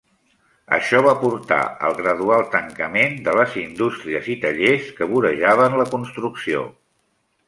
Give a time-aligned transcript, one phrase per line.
[0.75, 1.57] Això va portar
[1.89, 6.65] al gradual tancament de les indústries i tallers que vorejaven la construcció.